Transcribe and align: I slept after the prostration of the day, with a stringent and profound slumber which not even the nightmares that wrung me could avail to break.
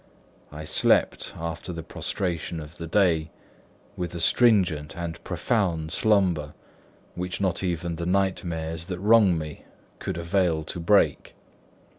I 0.51 0.65
slept 0.65 1.31
after 1.37 1.71
the 1.71 1.83
prostration 1.83 2.59
of 2.59 2.77
the 2.77 2.87
day, 2.87 3.29
with 3.95 4.15
a 4.15 4.19
stringent 4.19 4.97
and 4.97 5.23
profound 5.23 5.91
slumber 5.91 6.55
which 7.13 7.39
not 7.39 7.61
even 7.61 7.97
the 7.97 8.07
nightmares 8.07 8.87
that 8.87 8.97
wrung 8.99 9.37
me 9.37 9.63
could 9.99 10.17
avail 10.17 10.63
to 10.63 10.79
break. 10.79 11.35